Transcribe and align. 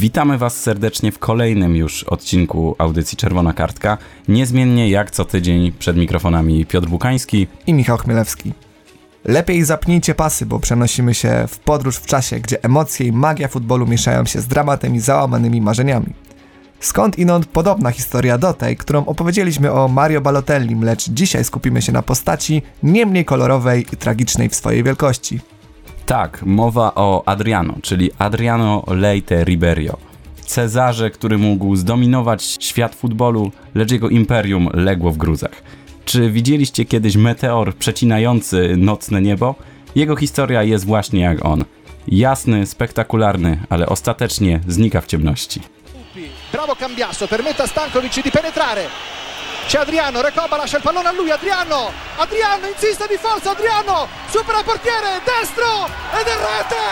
Witamy 0.00 0.38
Was 0.38 0.60
serdecznie 0.60 1.12
w 1.12 1.18
kolejnym 1.18 1.76
już 1.76 2.04
odcinku 2.04 2.74
audycji 2.78 3.18
Czerwona 3.18 3.52
Kartka. 3.52 3.98
Niezmiennie 4.28 4.90
jak 4.90 5.10
co 5.10 5.24
tydzień 5.24 5.72
przed 5.72 5.96
mikrofonami 5.96 6.66
Piotr 6.66 6.88
Bukański 6.88 7.46
i 7.66 7.74
Michał 7.74 7.98
Chmielewski. 7.98 8.52
Lepiej 9.24 9.64
zapnijcie 9.64 10.14
pasy, 10.14 10.46
bo 10.46 10.60
przenosimy 10.60 11.14
się 11.14 11.44
w 11.48 11.58
podróż 11.58 11.96
w 11.96 12.06
czasie, 12.06 12.40
gdzie 12.40 12.62
emocje 12.62 13.06
i 13.06 13.12
magia 13.12 13.48
futbolu 13.48 13.86
mieszają 13.86 14.24
się 14.24 14.40
z 14.40 14.46
dramatem 14.46 14.94
i 14.94 15.00
załamanymi 15.00 15.60
marzeniami. 15.60 16.14
Skąd 16.80 17.18
inąd 17.18 17.46
podobna 17.46 17.90
historia 17.90 18.38
do 18.38 18.52
tej, 18.52 18.76
którą 18.76 19.04
opowiedzieliśmy 19.06 19.72
o 19.72 19.88
Mario 19.88 20.20
Balotelli, 20.20 20.74
lecz 20.80 21.10
dzisiaj 21.10 21.44
skupimy 21.44 21.82
się 21.82 21.92
na 21.92 22.02
postaci 22.02 22.62
nie 22.82 23.06
mniej 23.06 23.24
kolorowej 23.24 23.86
i 23.92 23.96
tragicznej 23.96 24.48
w 24.48 24.54
swojej 24.54 24.84
wielkości. 24.84 25.40
Tak, 26.10 26.42
mowa 26.42 26.92
o 26.94 27.22
Adriano, 27.26 27.74
czyli 27.82 28.10
Adriano 28.18 28.84
Leite 28.86 29.44
Riberio. 29.44 29.96
Cezarze, 30.46 31.10
który 31.10 31.38
mógł 31.38 31.76
zdominować 31.76 32.56
świat 32.60 32.94
futbolu, 32.94 33.52
lecz 33.74 33.90
jego 33.90 34.08
imperium 34.08 34.68
legło 34.74 35.10
w 35.10 35.16
gruzach. 35.16 35.62
Czy 36.04 36.30
widzieliście 36.30 36.84
kiedyś 36.84 37.16
meteor 37.16 37.74
przecinający 37.74 38.74
nocne 38.76 39.22
niebo? 39.22 39.54
Jego 39.94 40.16
historia 40.16 40.62
jest 40.62 40.86
właśnie 40.86 41.20
jak 41.20 41.44
on. 41.44 41.64
Jasny, 42.08 42.66
spektakularny, 42.66 43.60
ale 43.68 43.86
ostatecznie 43.86 44.60
znika 44.68 45.00
w 45.00 45.06
ciemności. 45.06 45.60
Bravo 46.52 46.76
Cambiasso, 46.76 47.28
permette 47.28 47.62
a 47.62 47.66
Stankovic 47.66 48.22
di 48.22 48.30
penetrare. 48.30 48.86
C'è 49.70 49.78
Adriano, 49.78 50.20
Recoba 50.20 50.56
lascia 50.56 50.78
il 50.78 50.82
pallone 50.82 51.06
a 51.06 51.12
lui, 51.12 51.30
Adriano, 51.30 51.92
Adriano 52.16 52.66
insiste 52.66 53.06
di 53.06 53.14
forza, 53.14 53.52
Adriano, 53.52 54.08
supera 54.26 54.58
il 54.58 54.64
portiere, 54.64 55.22
destro 55.22 55.86
ed 56.10 56.26
è 56.26 56.36
rete, 56.42 56.84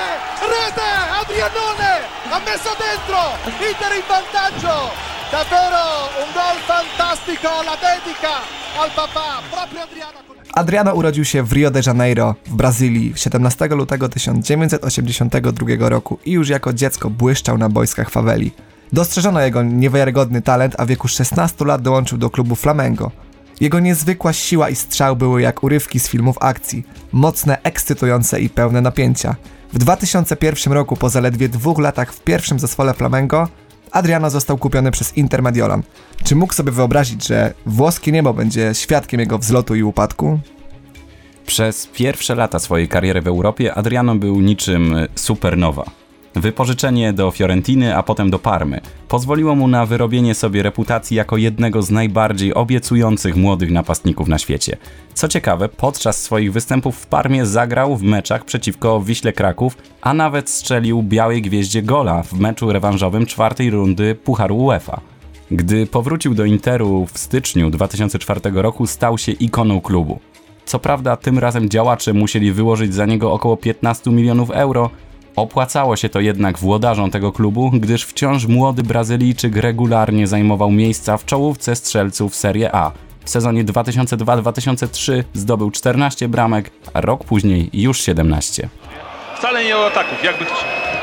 rete, 0.47 0.89
Adrianone 1.19 1.91
ha 2.31 2.41
messo 2.47 2.71
dentro, 2.79 3.19
Inter 3.67 3.99
in 3.99 4.07
vantaggio, 4.07 4.95
davvero 5.27 6.07
un 6.23 6.31
gol 6.31 6.59
fantastico, 6.71 7.49
la 7.67 7.75
dedica 7.83 8.47
al 8.79 8.91
papà, 8.95 9.43
proprio 9.51 9.83
Adriano. 9.83 10.19
Adriano 10.53 10.95
urodził 10.95 11.25
się 11.25 11.43
w 11.43 11.53
Rio 11.53 11.71
de 11.71 11.81
Janeiro 11.87 12.35
w 12.47 12.55
Brazylii 12.55 13.13
17 13.17 13.67
lutego 13.67 14.09
1982 14.09 15.89
roku 15.89 16.19
i 16.25 16.31
już 16.31 16.49
jako 16.49 16.73
dziecko 16.73 17.11
błyszczał 17.11 17.59
na 17.59 17.69
boiskach 17.69 18.11
faweli. 18.11 18.53
Dostrzeżono 18.93 19.41
jego 19.41 19.63
niewiarygodny 19.63 20.43
talent, 20.43 20.75
a 20.79 20.85
w 20.85 20.89
wieku 20.89 21.09
16 21.09 21.65
lat 21.65 21.83
dołączył 21.83 22.19
do 22.19 22.31
klubu 22.31 22.55
Flamengo. 22.55 23.11
Jego 23.61 23.81
niezwykła 23.81 24.33
siła 24.33 24.69
i 24.69 24.75
strzał 24.75 25.17
były 25.17 25.43
jak 25.43 25.63
urywki 25.63 26.01
z 26.01 26.09
filmów 26.09 26.37
akcji, 26.41 26.87
mocne, 27.13 27.63
ekscytujące 27.63 28.41
i 28.41 28.51
pełne 28.51 28.81
napięcia. 28.81 29.37
W 29.73 29.79
2001 29.79 30.73
roku, 30.73 30.97
po 30.97 31.09
zaledwie 31.09 31.49
dwóch 31.49 31.79
latach 31.79 32.13
w 32.13 32.21
pierwszym 32.21 32.59
zespole 32.59 32.95
Flamengo, 32.95 33.49
Adriano 33.91 34.31
został 34.31 34.59
kupiony 34.59 34.91
przez 34.91 35.17
Inter 35.17 35.43
Mediolan. 35.43 35.83
Czy 36.25 36.37
mógł 36.37 36.55
sobie 36.55 36.73
wyobrazić, 36.73 37.27
że 37.27 37.55
włoskie 37.67 38.13
niebo 38.13 38.35
będzie 38.35 38.71
świadkiem 38.75 39.21
jego 39.21 39.39
wzlotu 39.39 39.75
i 39.75 39.83
upadku? 39.83 40.41
Przez 41.47 41.87
pierwsze 41.87 42.35
lata 42.35 42.59
swojej 42.59 42.89
kariery 42.89 43.23
w 43.23 43.27
Europie 43.27 43.75
Adriano 43.75 44.15
był 44.15 44.41
niczym 44.41 44.95
supernowa. 45.15 45.85
Wypożyczenie 46.39 47.13
do 47.13 47.31
Fiorentiny, 47.31 47.97
a 47.97 48.03
potem 48.03 48.31
do 48.31 48.39
Parmy 48.39 48.81
pozwoliło 49.09 49.55
mu 49.55 49.69
na 49.69 49.87
wyrobienie 49.87 50.35
sobie 50.35 50.63
reputacji 50.63 51.17
jako 51.17 51.37
jednego 51.37 51.83
z 51.83 51.91
najbardziej 51.91 52.55
obiecujących 52.55 53.37
młodych 53.37 53.71
napastników 53.71 54.29
na 54.29 54.39
świecie. 54.39 54.77
Co 55.15 55.29
ciekawe, 55.29 55.69
podczas 55.69 56.23
swoich 56.23 56.53
występów 56.53 56.97
w 56.97 57.07
Parmie 57.07 57.47
zagrał 57.47 57.97
w 57.97 58.03
meczach 58.03 58.45
przeciwko 58.45 59.01
Wiśle 59.01 59.33
Kraków, 59.33 59.77
a 60.01 60.15
nawet 60.15 60.51
strzelił 60.51 61.03
białej 61.03 61.43
gwieździe 61.43 61.83
gola 61.83 62.23
w 62.23 62.33
meczu 62.33 62.73
rewanżowym 62.73 63.27
czwartej 63.27 63.71
rundy 63.71 64.15
Pucharu 64.15 64.57
UEFA. 64.57 65.01
Gdy 65.51 65.87
powrócił 65.87 66.35
do 66.35 66.45
Interu 66.45 67.07
w 67.13 67.19
styczniu 67.19 67.71
2004 67.71 68.41
roku, 68.45 68.87
stał 68.87 69.19
się 69.19 69.33
ikoną 69.33 69.81
klubu. 69.81 70.19
Co 70.65 70.79
prawda, 70.79 71.17
tym 71.17 71.39
razem 71.39 71.69
działacze 71.69 72.13
musieli 72.13 72.53
wyłożyć 72.53 72.95
za 72.95 73.07
niego 73.07 73.33
około 73.33 73.57
15 73.57 74.11
milionów 74.11 74.51
euro, 74.51 74.91
Opłacało 75.37 75.97
się 75.97 76.09
to 76.09 76.21
jednak 76.21 76.59
włodarzom 76.59 77.11
tego 77.11 77.33
klubu, 77.33 77.71
gdyż 77.71 78.05
wciąż 78.05 78.47
młody 78.47 78.83
Brazylijczyk 78.83 79.57
regularnie 79.57 80.27
zajmował 80.27 80.71
miejsca 80.71 81.17
w 81.17 81.25
czołówce 81.25 81.77
strzelców 81.77 82.35
Serie 82.35 82.75
A. 82.75 82.93
W 83.25 83.31
sezonie 83.31 83.65
2002-2003 83.65 85.25
zdobył 85.35 85.71
14 85.71 86.29
bramek, 86.29 86.71
a 86.95 87.01
rok 87.01 87.25
później 87.25 87.71
już 87.73 88.01
17. 88.01 88.69
Wcale 89.37 89.65
nie 89.65 89.77
o 89.77 89.87
ataków, 89.87 90.25
jakby 90.25 90.45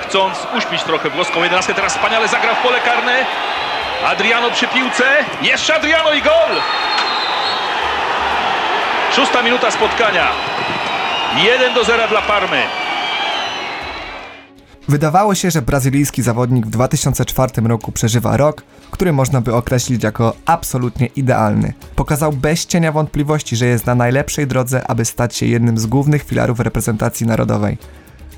chcąc 0.07 0.47
uśpić 0.57 0.83
trochę 0.83 1.09
włoską 1.09 1.43
11, 1.43 1.73
teraz 1.73 1.93
wspaniale 1.95 2.27
zagra 2.27 2.55
w 2.55 2.63
pole 2.63 2.79
karne. 2.81 3.25
Adriano 4.05 4.51
przy 4.51 4.67
piłce, 4.67 5.03
jeszcze 5.41 5.75
Adriano 5.75 6.13
i 6.13 6.21
gol! 6.21 6.61
Szósta 9.15 9.41
minuta 9.41 9.71
spotkania. 9.71 10.27
1 11.37 11.73
do 11.73 11.83
0 11.83 12.07
dla 12.07 12.21
Parmy. 12.21 12.84
Wydawało 14.87 15.35
się, 15.35 15.51
że 15.51 15.61
brazylijski 15.61 16.21
zawodnik 16.21 16.67
w 16.67 16.69
2004 16.69 17.61
roku 17.61 17.91
przeżywa 17.91 18.37
rok, 18.37 18.63
który 18.91 19.13
można 19.13 19.41
by 19.41 19.55
określić 19.55 20.03
jako 20.03 20.33
absolutnie 20.45 21.05
idealny. 21.05 21.73
Pokazał 21.95 22.31
bez 22.31 22.65
cienia 22.65 22.91
wątpliwości, 22.91 23.55
że 23.55 23.65
jest 23.65 23.85
na 23.85 23.95
najlepszej 23.95 24.47
drodze, 24.47 24.87
aby 24.87 25.05
stać 25.05 25.35
się 25.35 25.45
jednym 25.45 25.77
z 25.77 25.85
głównych 25.85 26.23
filarów 26.23 26.59
reprezentacji 26.59 27.27
narodowej. 27.27 27.77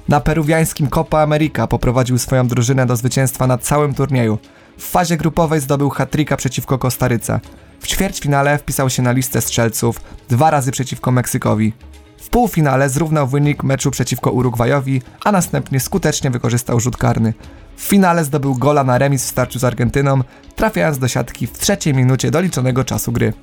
Na 0.08 0.19
peruwiańskim 0.19 0.90
Copa 0.90 1.19
America 1.19 1.68
poprowadził 1.68 2.18
swoją 2.18 2.47
drużynę 2.47 2.85
do 2.85 2.96
zwycięstwa 2.96 3.47
na 3.47 3.58
całym 3.58 3.94
turnieju. 3.94 4.38
W 4.78 4.84
fazie 4.84 5.18
grupowej 5.18 5.62
zdobył 5.62 5.90
hat 5.90 6.12
przeciwko 6.38 6.78
Kostaryce. 6.78 7.40
W 7.79 7.88
ćwierćfinale 7.88 8.58
wpisał 8.58 8.90
się 8.90 9.03
na 9.03 9.12
listę 9.12 9.41
strzelców 9.41 10.02
dwa 10.29 10.52
razy 10.52 10.72
przeciwko 10.72 11.12
Meksykowi. 11.12 11.74
W 12.17 12.29
półfinale 12.29 12.89
zrównał 12.89 13.28
wynik 13.28 13.63
meczu 13.63 13.91
przeciwko 13.91 14.31
Urugwajowi, 14.31 15.01
a 15.23 15.31
następnie 15.31 15.79
skutecznie 15.79 16.31
wykorzystał 16.31 16.79
rzut 16.79 16.97
karny. 16.97 17.33
W 17.75 17.81
finale 17.81 18.23
zdobył 18.23 18.55
gola 18.55 18.83
na 18.83 18.97
remis 18.97 19.25
w 19.25 19.28
starciu 19.28 19.59
z 19.59 19.63
Argentyną, 19.63 20.22
trafiając 20.55 20.97
do 20.97 21.07
siatki 21.07 21.47
w 21.47 21.57
trzeciej 21.57 21.94
minucie 21.94 22.31
doliczonego 22.31 22.83
czasu 22.83 23.11
gry. 23.11 23.33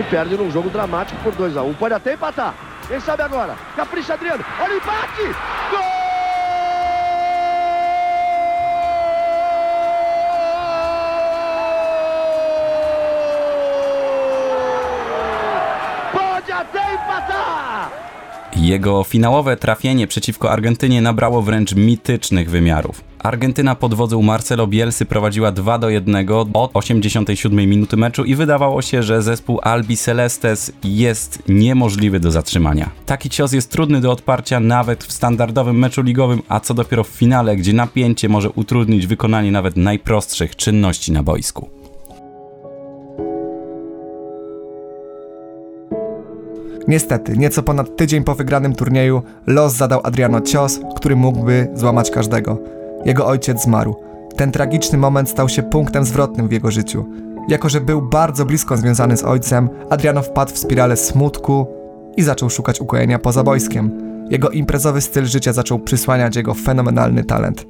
E 0.00 0.02
perde 0.02 0.36
num 0.36 0.50
jogo 0.50 0.70
dramático 0.70 1.16
por 1.24 1.32
2 1.34 1.44
a 1.60 1.62
1. 1.62 1.74
Pode 1.74 1.94
até 1.94 2.12
empatar. 2.12 2.52
Quem 2.88 3.00
sabe 3.00 3.24
agora? 3.24 3.56
Capricha 3.76 4.14
Adriano. 4.14 4.44
Olha 4.60 4.74
o 4.74 4.76
empate! 4.76 5.22
Gol! 5.70 5.95
Jego 18.66 19.04
finałowe 19.04 19.56
trafienie 19.56 20.06
przeciwko 20.06 20.50
Argentynie 20.50 21.02
nabrało 21.02 21.42
wręcz 21.42 21.74
mitycznych 21.74 22.50
wymiarów. 22.50 23.04
Argentyna 23.18 23.74
pod 23.74 23.94
wodzą 23.94 24.22
Marcelo 24.22 24.66
Bielsy 24.66 25.04
prowadziła 25.04 25.52
2 25.52 25.78
do 25.78 25.90
1 25.90 26.28
od 26.52 26.70
87 26.74 27.58
minuty 27.58 27.96
meczu 27.96 28.24
i 28.24 28.34
wydawało 28.34 28.82
się, 28.82 29.02
że 29.02 29.22
zespół 29.22 29.60
Albi 29.62 29.96
Celestes 29.96 30.72
jest 30.84 31.42
niemożliwy 31.48 32.20
do 32.20 32.30
zatrzymania. 32.30 32.90
Taki 33.06 33.30
cios 33.30 33.52
jest 33.52 33.70
trudny 33.70 34.00
do 34.00 34.12
odparcia 34.12 34.60
nawet 34.60 35.04
w 35.04 35.12
standardowym 35.12 35.78
meczu 35.78 36.02
ligowym, 36.02 36.42
a 36.48 36.60
co 36.60 36.74
dopiero 36.74 37.04
w 37.04 37.08
finale, 37.08 37.56
gdzie 37.56 37.72
napięcie 37.72 38.28
może 38.28 38.50
utrudnić 38.50 39.06
wykonanie 39.06 39.52
nawet 39.52 39.76
najprostszych 39.76 40.56
czynności 40.56 41.12
na 41.12 41.22
boisku. 41.22 41.85
Niestety, 46.88 47.38
nieco 47.38 47.62
ponad 47.62 47.96
tydzień 47.96 48.24
po 48.24 48.34
wygranym 48.34 48.74
turnieju, 48.74 49.22
los 49.46 49.76
zadał 49.76 50.00
Adriano 50.04 50.40
cios, 50.40 50.80
który 50.96 51.16
mógłby 51.16 51.68
złamać 51.74 52.10
każdego. 52.10 52.58
Jego 53.04 53.26
ojciec 53.26 53.62
zmarł. 53.62 53.96
Ten 54.36 54.52
tragiczny 54.52 54.98
moment 54.98 55.28
stał 55.28 55.48
się 55.48 55.62
punktem 55.62 56.04
zwrotnym 56.04 56.48
w 56.48 56.52
jego 56.52 56.70
życiu. 56.70 57.06
Jako, 57.48 57.68
że 57.68 57.80
był 57.80 58.02
bardzo 58.02 58.44
blisko 58.44 58.76
związany 58.76 59.16
z 59.16 59.24
ojcem, 59.24 59.68
Adriano 59.90 60.22
wpadł 60.22 60.52
w 60.52 60.58
spiralę 60.58 60.96
smutku 60.96 61.66
i 62.16 62.22
zaczął 62.22 62.50
szukać 62.50 62.80
ukojenia 62.80 63.18
poza 63.18 63.44
boiskiem. 63.44 63.90
Jego 64.30 64.50
imprezowy 64.50 65.00
styl 65.00 65.26
życia 65.26 65.52
zaczął 65.52 65.78
przysłaniać 65.78 66.36
jego 66.36 66.54
fenomenalny 66.54 67.24
talent. 67.24 67.66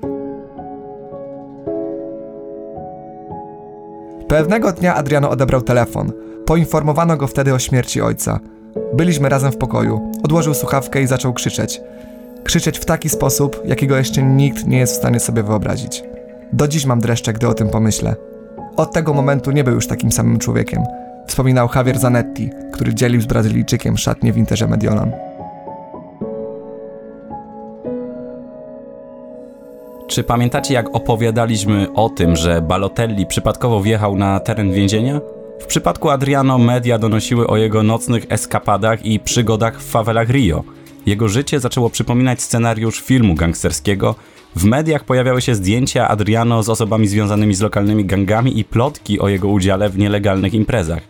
Pewnego 4.28 4.72
dnia 4.72 4.94
Adriano 4.94 5.30
odebrał 5.30 5.62
telefon. 5.62 6.12
Poinformowano 6.46 7.16
go 7.16 7.26
wtedy 7.26 7.54
o 7.54 7.58
śmierci 7.58 8.00
ojca. 8.00 8.40
Byliśmy 8.94 9.28
razem 9.28 9.52
w 9.52 9.56
pokoju. 9.56 10.12
Odłożył 10.24 10.54
słuchawkę 10.54 11.02
i 11.02 11.06
zaczął 11.06 11.32
krzyczeć. 11.32 11.80
Krzyczeć 12.44 12.78
w 12.78 12.84
taki 12.84 13.08
sposób, 13.08 13.62
jakiego 13.64 13.96
jeszcze 13.96 14.22
nikt 14.22 14.66
nie 14.66 14.78
jest 14.78 14.92
w 14.92 14.96
stanie 14.96 15.20
sobie 15.20 15.42
wyobrazić. 15.42 16.04
Do 16.52 16.68
dziś 16.68 16.86
mam 16.86 17.00
dreszcze, 17.00 17.32
gdy 17.32 17.48
o 17.48 17.54
tym 17.54 17.68
pomyślę. 17.68 18.16
Od 18.76 18.92
tego 18.92 19.14
momentu 19.14 19.50
nie 19.50 19.64
był 19.64 19.74
już 19.74 19.86
takim 19.86 20.12
samym 20.12 20.38
człowiekiem. 20.38 20.82
Wspominał 21.26 21.68
Javier 21.74 21.98
Zanetti, 21.98 22.50
który 22.72 22.94
dzielił 22.94 23.20
z 23.20 23.26
Brazylijczykiem 23.26 23.96
szatnie 23.96 24.32
w 24.32 24.38
Interze 24.38 24.68
Mediolan. 24.68 25.12
Czy 30.06 30.24
pamiętacie, 30.24 30.74
jak 30.74 30.96
opowiadaliśmy 30.96 31.86
o 31.94 32.08
tym, 32.08 32.36
że 32.36 32.62
Balotelli 32.62 33.26
przypadkowo 33.26 33.80
wjechał 33.80 34.16
na 34.16 34.40
teren 34.40 34.72
więzienia? 34.72 35.20
W 35.60 35.66
przypadku 35.66 36.10
Adriano 36.10 36.58
media 36.58 36.98
donosiły 36.98 37.46
o 37.46 37.56
jego 37.56 37.82
nocnych 37.82 38.26
eskapadach 38.28 39.04
i 39.06 39.20
przygodach 39.20 39.80
w 39.80 39.90
fawelach 39.90 40.30
Rio. 40.30 40.64
Jego 41.06 41.28
życie 41.28 41.60
zaczęło 41.60 41.90
przypominać 41.90 42.42
scenariusz 42.42 43.00
filmu 43.00 43.34
gangsterskiego. 43.34 44.14
W 44.56 44.64
mediach 44.64 45.04
pojawiały 45.04 45.42
się 45.42 45.54
zdjęcia 45.54 46.08
Adriano 46.08 46.62
z 46.62 46.68
osobami 46.68 47.08
związanymi 47.08 47.54
z 47.54 47.60
lokalnymi 47.60 48.04
gangami 48.04 48.58
i 48.58 48.64
plotki 48.64 49.20
o 49.20 49.28
jego 49.28 49.48
udziale 49.48 49.88
w 49.88 49.98
nielegalnych 49.98 50.54
imprezach. 50.54 51.02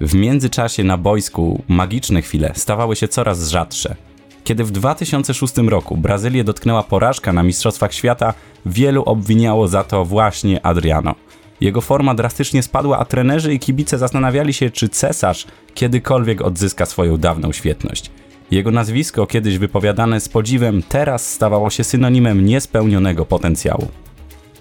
W 0.00 0.14
międzyczasie 0.14 0.84
na 0.84 0.96
boisku 0.96 1.62
magiczne 1.68 2.22
chwile 2.22 2.52
stawały 2.54 2.96
się 2.96 3.08
coraz 3.08 3.48
rzadsze. 3.48 3.96
Kiedy 4.44 4.64
w 4.64 4.70
2006 4.70 5.56
roku 5.56 5.96
Brazylię 5.96 6.44
dotknęła 6.44 6.82
porażka 6.82 7.32
na 7.32 7.42
Mistrzostwach 7.42 7.94
Świata, 7.94 8.34
wielu 8.66 9.02
obwiniało 9.02 9.68
za 9.68 9.84
to 9.84 10.04
właśnie 10.04 10.66
Adriano. 10.66 11.14
Jego 11.60 11.80
forma 11.80 12.14
drastycznie 12.14 12.62
spadła, 12.62 12.98
a 12.98 13.04
trenerzy 13.04 13.54
i 13.54 13.58
kibice 13.58 13.98
zastanawiali 13.98 14.54
się, 14.54 14.70
czy 14.70 14.88
cesarz 14.88 15.46
kiedykolwiek 15.74 16.42
odzyska 16.42 16.86
swoją 16.86 17.16
dawną 17.16 17.52
świetność. 17.52 18.10
Jego 18.50 18.70
nazwisko, 18.70 19.26
kiedyś 19.26 19.58
wypowiadane 19.58 20.20
z 20.20 20.28
podziwem, 20.28 20.82
teraz 20.88 21.32
stawało 21.32 21.70
się 21.70 21.84
synonimem 21.84 22.44
niespełnionego 22.44 23.26
potencjału. 23.26 23.88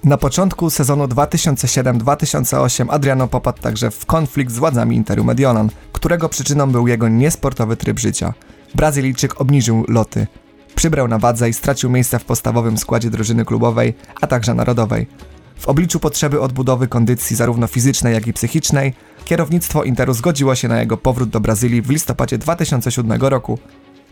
Na 0.03 0.17
początku 0.17 0.69
sezonu 0.69 1.05
2007-2008 1.05 2.85
Adriano 2.89 3.27
popadł 3.27 3.61
także 3.61 3.91
w 3.91 4.05
konflikt 4.05 4.51
z 4.51 4.57
władzami 4.57 4.95
Interu 4.95 5.23
Mediolan, 5.23 5.69
którego 5.91 6.29
przyczyną 6.29 6.71
był 6.71 6.87
jego 6.87 7.09
niesportowy 7.09 7.77
tryb 7.77 7.99
życia. 7.99 8.33
Brazylijczyk 8.75 9.41
obniżył 9.41 9.85
loty, 9.87 10.27
przybrał 10.75 11.07
na 11.07 11.19
wadze 11.19 11.49
i 11.49 11.53
stracił 11.53 11.89
miejsce 11.89 12.19
w 12.19 12.25
podstawowym 12.25 12.77
składzie 12.77 13.09
drużyny 13.09 13.45
klubowej, 13.45 13.93
a 14.21 14.27
także 14.27 14.53
narodowej. 14.53 15.07
W 15.59 15.67
obliczu 15.67 15.99
potrzeby 15.99 16.41
odbudowy 16.41 16.87
kondycji 16.87 17.35
zarówno 17.35 17.67
fizycznej, 17.67 18.13
jak 18.13 18.27
i 18.27 18.33
psychicznej, 18.33 18.93
kierownictwo 19.25 19.83
Interu 19.83 20.13
zgodziło 20.13 20.55
się 20.55 20.67
na 20.67 20.79
jego 20.79 20.97
powrót 20.97 21.29
do 21.29 21.39
Brazylii 21.39 21.81
w 21.81 21.89
listopadzie 21.89 22.37
2007 22.37 23.21
roku. 23.21 23.59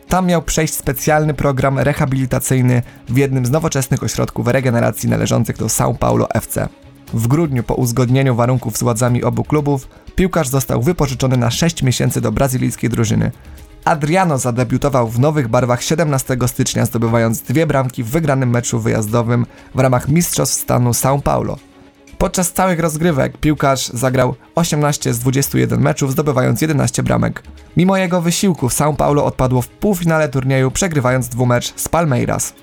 Tam 0.08 0.26
miał 0.26 0.42
przejść 0.42 0.74
specjalny 0.74 1.34
program 1.34 1.80
rehabilitacyjny 1.80 2.82
w 3.10 3.18
jednym 3.18 3.46
z 3.46 3.52
nowoczesnych 3.52 4.04
ośrodków 4.04 4.48
regeneracji 4.48 5.10
należących 5.10 5.58
do 5.58 5.66
São 5.66 5.98
Paulo 5.98 6.30
FC. 6.30 6.70
W 7.14 7.28
grudniu 7.28 7.64
po 7.64 7.76
uzgodnieniu 7.76 8.36
warunków 8.36 8.78
z 8.78 8.84
władzami 8.84 9.24
obu 9.24 9.44
klubów, 9.44 9.88
piłkarz 10.16 10.48
został 10.48 10.82
wypożyczony 10.82 11.38
na 11.38 11.52
6 11.52 11.84
miesięcy 11.84 12.22
do 12.22 12.32
brazylijskiej 12.32 12.90
drużyny. 12.90 13.32
Adriano 13.88 14.38
zadebiutował 14.38 15.07
w 15.07 15.19
nowych 15.19 15.48
barwach 15.48 15.84
17 15.84 16.38
stycznia, 16.48 16.86
zdobywając 16.86 17.42
dwie 17.42 17.68
bramki 17.68 18.04
w 18.04 18.10
wygranym 18.10 18.50
meczu 18.50 18.80
wyjazdowym 18.80 19.45
w 19.75 19.80
ramach 19.80 20.07
Mistrzostw 20.07 20.62
Stanu 20.62 20.92
São 20.92 21.22
Paulo. 21.22 21.57
Podczas 22.18 22.54
całych 22.54 22.80
rozgrywek 22.80 23.38
piłkarz 23.38 23.88
zagrał 23.88 24.36
18 24.56 25.13
z 25.13 25.19
21 25.19 25.81
meczów, 25.81 26.12
zdobywając 26.12 26.62
11 26.62 27.04
bramek. 27.04 27.44
Mimo 27.78 27.98
jego 27.98 28.22
wysiłku 28.22 28.68
São 28.68 28.95
Paulo 28.95 29.25
odpadło 29.25 29.62
w 29.62 29.68
półfinale 29.68 30.30
turnieju, 30.30 30.72
przegrywając 30.72 31.30
dwumecz 31.30 31.74
z 31.75 31.88
Palmeiras. 31.88 32.54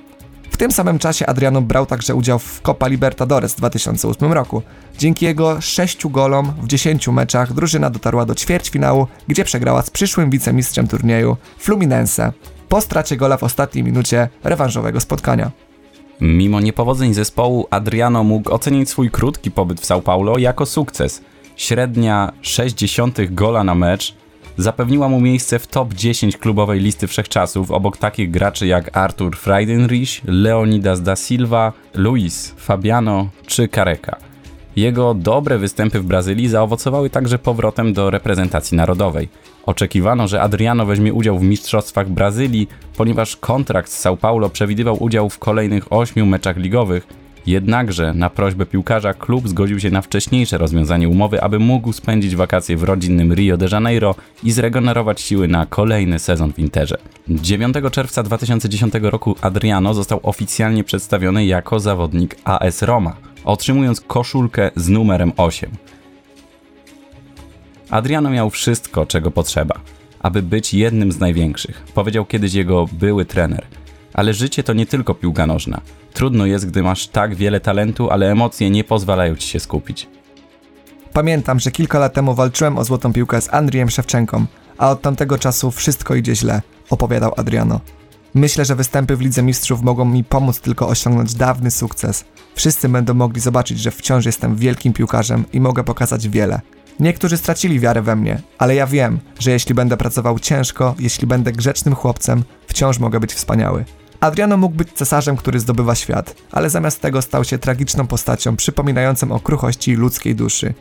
Tym 0.65 0.73
samym 0.73 0.99
czasie 0.99 1.27
Adriano 1.27 1.63
brał 1.63 1.87
także 1.87 2.15
udział 2.15 2.39
w 2.39 2.61
Copa 2.61 2.89
Libertadores 2.89 3.55
w 3.55 3.57
2008 3.57 4.33
roku. 4.33 4.63
Dzięki 4.99 5.25
jego 5.25 5.61
6 5.61 6.07
golom 6.07 6.53
w 6.63 6.67
10 6.67 7.09
meczach 7.09 7.53
drużyna 7.53 7.91
dotarła 7.91 8.27
do 8.27 8.35
ćwierćfinału, 8.35 9.07
gdzie 9.29 9.45
przegrała 9.45 9.83
z 9.83 9.91
przyszłym 9.91 10.31
wicemistrzem 10.31 10.89
turnieju 10.89 11.37
Fluminense 11.59 12.33
po 12.69 12.81
stracie 12.81 13.17
gola 13.17 13.37
w 13.37 13.43
ostatniej 13.43 13.85
minucie 13.85 14.29
rewanżowego 14.45 15.01
spotkania. 15.01 15.51
Mimo 16.21 16.61
niepowodzeń 16.61 17.15
zespołu, 17.15 17.67
Adriano 17.71 18.25
mógł 18.25 18.51
ocenić 18.51 18.91
swój 18.91 19.11
krótki 19.11 19.51
pobyt 19.51 19.81
w 19.81 19.87
São 19.87 20.03
Paulo 20.03 20.39
jako 20.39 20.67
sukces. 20.67 21.23
Średnia 21.57 22.33
60 22.43 23.35
gola 23.35 23.65
na 23.65 23.75
mecz 23.75 24.15
zapewniła 24.57 25.09
mu 25.09 25.21
miejsce 25.21 25.59
w 25.59 25.67
top 25.67 25.95
10 25.95 26.37
klubowej 26.37 26.81
listy 26.81 27.07
wszechczasów 27.07 27.71
obok 27.71 27.97
takich 27.97 28.31
graczy 28.31 28.67
jak 28.67 28.97
Artur 28.97 29.37
Friedenrich, 29.37 30.21
Leonidas 30.25 31.03
da 31.03 31.17
Silva, 31.17 31.73
Luis 31.95 32.55
Fabiano 32.57 33.29
czy 33.47 33.69
Careca. 33.69 34.17
Jego 34.77 35.15
dobre 35.15 35.59
występy 35.59 36.01
w 36.01 36.05
Brazylii 36.05 36.49
zaowocowały 36.49 37.11
także 37.11 37.39
powrotem 37.39 37.93
do 37.93 38.11
reprezentacji 38.11 38.77
narodowej. 38.77 39.29
Oczekiwano, 39.67 40.29
że 40.29 40.43
Adriano 40.43 40.87
weźmie 40.87 41.13
udział 41.15 41.39
w 41.39 41.43
Mistrzostwach 41.43 42.09
Brazylii, 42.09 42.69
ponieważ 42.97 43.37
kontrakt 43.37 43.91
z 43.91 44.05
São 44.05 44.17
Paulo 44.17 44.49
przewidywał 44.49 45.03
udział 45.03 45.29
w 45.31 45.39
kolejnych 45.39 45.93
8 45.93 46.29
meczach 46.29 46.57
ligowych, 46.57 47.07
Jednakże 47.47 48.15
na 48.15 48.31
prośbę 48.31 48.67
piłkarza 48.67 49.15
klub 49.15 49.49
zgodził 49.49 49.81
się 49.81 49.91
na 49.91 50.03
wcześniejsze 50.03 50.59
rozwiązanie 50.59 51.09
umowy, 51.09 51.43
aby 51.43 51.59
mógł 51.59 51.93
spędzić 51.93 52.37
wakacje 52.37 52.77
w 52.77 52.83
rodzinnym 52.83 53.33
Rio 53.33 53.57
de 53.57 53.67
Janeiro 53.73 54.15
i 54.43 54.53
zregenerować 54.53 55.21
siły 55.21 55.49
na 55.49 55.67
kolejny 55.67 56.19
sezon 56.19 56.53
w 56.53 56.59
Interze. 56.59 56.97
9 57.29 57.75
czerwca 57.93 58.23
2010 58.23 58.95
roku 59.03 59.37
Adriano 59.41 59.95
został 59.95 60.21
oficjalnie 60.23 60.85
przedstawiony 60.85 61.47
jako 61.47 61.81
zawodnik 61.81 62.37
AS 62.45 62.83
Roma, 62.83 63.17
otrzymując 63.45 64.01
koszulkę 64.01 64.71
z 64.77 64.89
numerem 64.89 65.33
8. 65.37 65.71
Adriano 67.91 68.31
miał 68.31 68.51
wszystko, 68.51 69.07
czego 69.07 69.31
potrzeba, 69.31 69.75
aby 70.21 70.43
być 70.43 70.75
jednym 70.75 71.13
z 71.13 71.19
największych, 71.19 71.85
powiedział 71.95 72.25
kiedyś 72.25 72.55
jego 72.55 72.87
były 72.93 73.25
trener. 73.25 73.65
Ale 74.15 74.35
życie 74.35 74.63
to 74.63 74.73
nie 74.73 74.87
tylko 74.87 75.15
piłka 75.15 75.47
nożna. 75.47 75.81
Trudno 76.13 76.47
jest, 76.47 76.67
gdy 76.67 76.83
masz 76.83 77.09
tak 77.09 77.35
wiele 77.35 77.61
talentu, 77.61 78.11
ale 78.11 78.31
emocje 78.31 78.71
nie 78.71 78.85
pozwalają 78.85 79.37
ci 79.37 79.49
się 79.49 79.61
skupić. 79.61 80.09
Pamiętam, 81.13 81.61
że 81.61 81.71
kilka 81.71 81.99
lat 81.99 82.15
temu 82.15 82.35
walczyłem 82.35 82.79
o 82.79 82.85
złotą 82.85 83.13
piłkę 83.13 83.41
z 83.41 83.55
Andrijem 83.55 83.91
Szewczenką, 83.91 84.47
a 84.79 84.91
od 84.91 85.03
tamtego 85.03 85.39
czasu 85.39 85.71
wszystko 85.71 86.15
idzie 86.15 86.37
źle, 86.37 86.63
opowiadał 86.91 87.33
Adriano. 87.37 87.81
Myślę, 88.35 88.65
że 88.65 88.77
występy 88.77 89.17
w 89.17 89.21
Lidze 89.21 89.43
Mistrzów 89.43 89.83
mogą 89.83 90.05
mi 90.05 90.25
pomóc 90.25 90.61
tylko 90.61 90.89
osiągnąć 90.89 91.35
dawny 91.35 91.71
sukces. 91.71 92.25
Wszyscy 92.55 92.89
będą 92.89 93.15
mogli 93.15 93.41
zobaczyć, 93.41 93.79
że 93.79 93.91
wciąż 93.91 94.27
jestem 94.27 94.57
wielkim 94.57 94.93
piłkarzem 94.93 95.45
i 95.53 95.61
mogę 95.61 95.85
pokazać 95.85 96.29
wiele. 96.29 96.61
Niektórzy 97.01 97.37
stracili 97.37 97.81
wiarę 97.81 98.03
we 98.03 98.17
mnie, 98.17 98.43
ale 98.59 98.75
ja 98.75 98.87
wiem, 98.87 99.19
że 99.39 99.51
jeśli 99.51 99.75
będę 99.75 99.97
pracował 99.97 100.39
ciężko, 100.39 100.95
jeśli 100.99 101.27
będę 101.27 101.53
grzecznym 101.53 101.95
chłopcem, 101.95 102.45
wciąż 102.67 102.99
mogę 102.99 103.21
być 103.21 103.35
wspaniały. 103.35 103.85
Adriano 104.25 104.57
mógł 104.57 104.77
być 104.77 104.93
cesarzem, 104.93 105.37
który 105.37 105.61
zdobywa 105.61 105.95
świat, 105.95 106.35
ale 106.53 106.71
zamiast 106.71 107.01
tego 107.01 107.23
stał 107.23 107.45
się 107.45 107.59
tragiczną 107.59 108.07
postacią 108.07 108.57
przypominającą 108.57 109.33
o 109.33 109.41
kruchości 109.41 109.95
ludzkiej 109.95 110.35
duszy. 110.35 110.75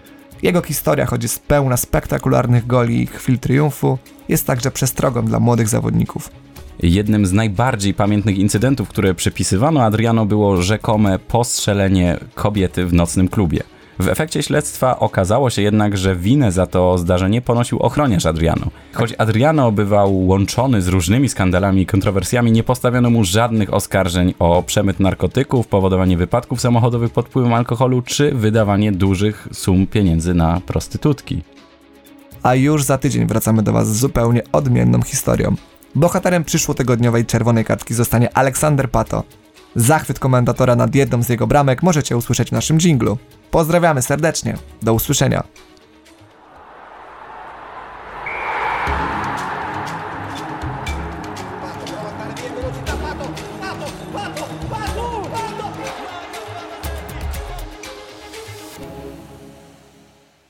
Jego 0.43 0.62
historia, 0.62 1.05
choć 1.05 1.23
jest 1.23 1.43
pełna 1.43 1.77
spektakularnych 1.77 2.67
goli 2.67 3.01
i 3.01 3.07
chwil 3.07 3.39
triumfu, 3.39 3.97
jest 4.29 4.47
także 4.47 4.71
przestrogą 4.71 5.25
dla 5.25 5.39
młodych 5.39 5.67
zawodników. 5.67 6.29
Jednym 6.79 7.25
z 7.25 7.33
najbardziej 7.33 7.93
pamiętnych 7.93 8.38
incydentów, 8.38 8.89
które 8.89 9.13
przypisywano 9.13 9.83
Adriano 9.83 10.25
było 10.25 10.62
rzekome 10.62 11.19
postrzelenie 11.19 12.19
kobiety 12.35 12.85
w 12.85 12.93
nocnym 12.93 13.27
klubie. 13.27 13.63
W 14.00 14.07
efekcie 14.07 14.43
śledztwa 14.43 15.00
okazało 15.00 15.50
się 15.50 15.62
jednak, 15.62 15.97
że 15.97 16.15
winę 16.15 16.51
za 16.51 16.67
to 16.67 16.97
zdarzenie 16.97 17.41
ponosił 17.41 17.79
ochroniarz 17.79 18.25
Adriano. 18.25 18.67
Choć 18.93 19.13
Adriano 19.17 19.71
bywał 19.71 20.27
łączony 20.27 20.81
z 20.81 20.88
różnymi 20.88 21.29
skandalami 21.29 21.81
i 21.81 21.85
kontrowersjami, 21.85 22.51
nie 22.51 22.63
postawiono 22.63 23.09
mu 23.09 23.23
żadnych 23.23 23.73
oskarżeń 23.73 24.33
o 24.39 24.63
przemyt 24.63 25.00
narkotyków, 25.00 25.67
powodowanie 25.67 26.17
wypadków 26.17 26.62
samochodowych 26.62 27.12
pod 27.12 27.27
wpływem 27.27 27.53
alkoholu 27.53 28.01
czy 28.01 28.31
wydawanie 28.31 28.91
dużych 28.91 29.47
sum 29.53 29.88
pieniędzy 29.88 30.33
na 30.33 30.62
prostytutki. 30.65 31.41
A 32.43 32.55
już 32.55 32.83
za 32.83 32.97
tydzień 32.97 33.27
wracamy 33.27 33.63
do 33.63 33.73
Was 33.73 33.88
z 33.88 34.00
zupełnie 34.00 34.41
odmienną 34.51 35.01
historią. 35.01 35.55
Bohaterem 35.95 36.43
przyszłotygodniowej 36.43 37.25
czerwonej 37.25 37.65
kartki 37.65 37.93
zostanie 37.93 38.38
Aleksander 38.38 38.89
Pato. 38.91 39.23
Zachwyt 39.75 40.19
komentatora 40.19 40.75
nad 40.75 40.95
jedną 40.95 41.23
z 41.23 41.29
jego 41.29 41.47
bramek 41.47 41.83
możecie 41.83 42.17
usłyszeć 42.17 42.49
w 42.49 42.51
naszym 42.51 42.79
dżinglu. 42.79 43.17
Pozdrawiamy 43.51 44.01
serdecznie. 44.01 44.57
Do 44.81 44.93
usłyszenia. 44.93 45.43